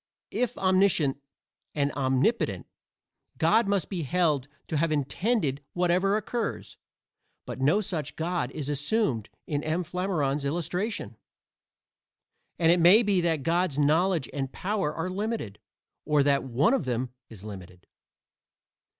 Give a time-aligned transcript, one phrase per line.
[0.31, 1.17] If omniscient
[1.75, 2.65] and omnipotent,
[3.37, 6.79] God must be held to have intended whatever occurs,
[7.45, 9.83] but no such God is assumed in M.
[9.83, 11.17] Flammarion's illustration,
[12.57, 15.59] and it may be that God's knowledge and power are limited,
[16.03, 17.85] or that one of them is limited.